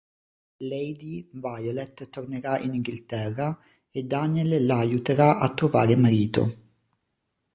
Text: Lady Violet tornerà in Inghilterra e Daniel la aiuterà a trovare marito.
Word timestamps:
Lady 0.63 1.29
Violet 1.33 2.09
tornerà 2.09 2.57
in 2.57 2.73
Inghilterra 2.73 3.55
e 3.91 4.01
Daniel 4.03 4.65
la 4.65 4.79
aiuterà 4.79 5.37
a 5.37 5.53
trovare 5.53 5.95
marito. 5.95 6.55